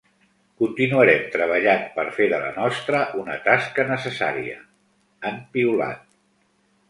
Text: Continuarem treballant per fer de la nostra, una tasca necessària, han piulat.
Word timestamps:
Continuarem 0.61 1.25
treballant 1.33 1.83
per 1.97 2.05
fer 2.15 2.27
de 2.31 2.39
la 2.45 2.47
nostra, 2.55 3.01
una 3.23 3.37
tasca 3.49 3.87
necessària, 3.91 4.55
han 5.31 5.37
piulat. 5.59 6.03